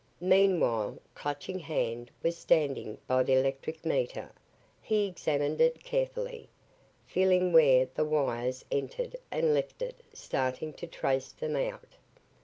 Meanwhile, 0.23 0.97
Clutching 1.13 1.59
Hand 1.59 2.09
was 2.23 2.35
standing 2.35 2.97
by 3.05 3.21
the 3.21 3.33
electric 3.33 3.85
meter. 3.85 4.31
He 4.81 5.05
examined 5.05 5.61
it 5.61 5.83
carefully, 5.83 6.49
feeling 7.05 7.53
where 7.53 7.85
the 7.93 8.03
wires 8.05 8.65
entered 8.71 9.15
and 9.29 9.53
left 9.53 9.79
it 9.83 10.01
starting 10.11 10.73
to 10.73 10.87
trace 10.87 11.31
them 11.31 11.55
out. 11.55 11.97